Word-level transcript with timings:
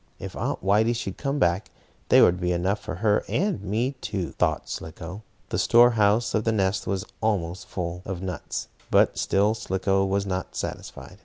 "If 0.17 0.35
Aunt 0.35 0.63
Whitey 0.63 0.95
should 0.95 1.19
come 1.19 1.37
back, 1.37 1.69
there 2.09 2.23
would 2.23 2.39
be 2.41 2.51
enough 2.51 2.79
for 2.79 2.95
her 2.95 3.23
and 3.29 3.61
me 3.61 3.91
too," 4.01 4.31
thought 4.31 4.67
Slicko. 4.67 5.21
The 5.49 5.59
store 5.59 5.91
house 5.91 6.33
of 6.33 6.43
the 6.43 6.51
nest 6.51 6.87
was 6.87 7.05
almost 7.21 7.67
full 7.67 8.01
of 8.03 8.19
nuts, 8.19 8.67
but 8.89 9.15
still 9.19 9.53
Slicko 9.53 10.03
was 10.05 10.25
not 10.25 10.55
satisfied. 10.55 11.19